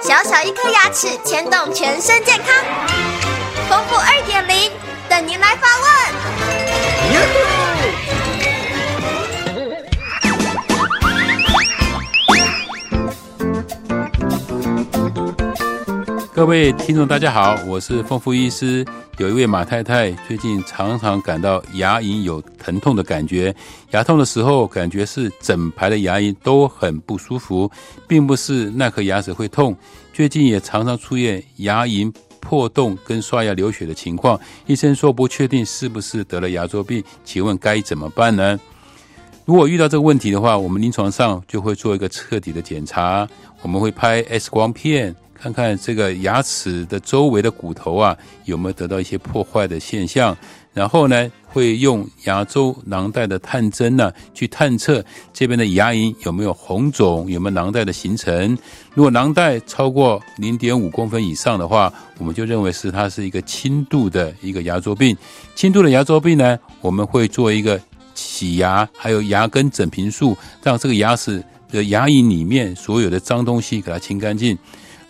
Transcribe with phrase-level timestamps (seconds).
[0.00, 2.87] 小小一颗牙齿牵动全身健康，
[16.38, 18.86] 各位听众，大家好，我是丰富医师。
[19.16, 23.52] 有一位马太太最近常常感到牙龈有疼痛的感觉，
[23.90, 27.68] 牙痛的时候感觉是整排的牙龈都很不舒服，
[28.06, 29.76] 并不是那颗牙齿会痛。
[30.12, 38.56] 最近也常常出现牙龈破洞跟刷牙流血的情况，医生说不确定是不是得了牙周病，请问该怎么办呢？
[39.44, 43.28] 如果遇到这个问题的话，我们临床上就会做一个彻底的检查，
[43.60, 45.12] 我们会拍 X 光片。
[45.40, 50.36] 看看这个牙齿的周围的骨头啊，有没有得到一些破坏的现象？
[50.74, 58.56] 然后呢，会用牙周囊袋的探针呢，去探测这边的牙龈有没有红肿，有没有囊袋的形成。
[58.94, 65.16] 如果囊袋超过零点五公分以上的话，我们就认为是它是一个轻度的一个牙周病。
[65.54, 67.80] 轻度的牙周病呢，我们会做一个
[68.14, 71.42] 洗牙，还有牙根整平术，让这个牙齿
[71.72, 74.56] 的牙龈里面所有的脏东西给它清干净。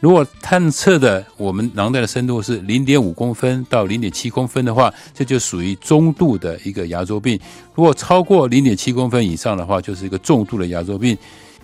[0.00, 7.38] 如果探测的我们囊袋的深度是零点五公分到零点七公分的话，这就属于中度的一个牙周病。
[7.74, 11.18] 如果超过零点七公分以上的话，就是一个重度的牙周病。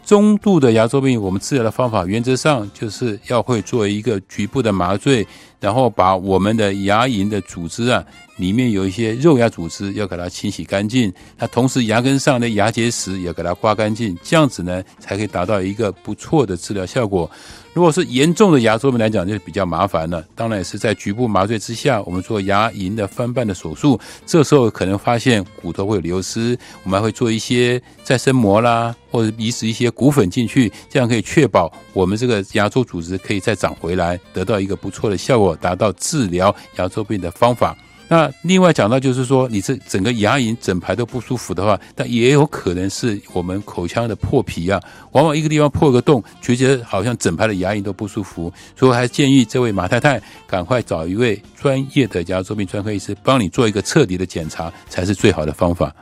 [0.05, 5.27] 中度的牙周病，我们治疗的方法原则上就是要会做一个局部的麻醉，
[5.61, 8.05] 然后把我们的牙龈的组织啊，
[8.37, 11.13] 里面有一些肉芽组织要给它清洗干净。
[11.39, 17.31] 那同时牙根上的牙结石也给它刮干净，这样子呢才可以达到一个不错的治疗效果。
[17.73, 20.25] 如果是严重的牙周病来讲，就比较麻烦了。
[20.37, 37.77] 当然也是在局部麻醉之下，我们做牙龈的翻瓣的手术，这时候可能发现骨头会流失，我们还会做一些再生膜啦，或者移植一些骨粉进去，这样可以确保我们这个牙周组织可以再长回来，得到一个不错的效果，达到治疗牙周病的方法。
[38.07, 44.81] 那另外讲到就是说，你这整个牙龈整排都不舒服的话，但也有可能是我们口腔的破皮啊，
[45.13, 55.93] 往往一个地方破个洞，觉得好像整排的牙龈都不舒服，所以还建议这位马太太赶快找一位专业的牙周病专科医师帮你做一个彻底的检查，才是最好的方法。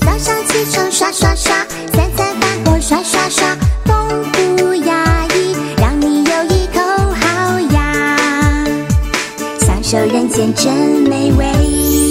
[0.00, 1.59] 早上起床刷刷刷，
[9.90, 10.72] 这人间真
[11.08, 12.09] 美味。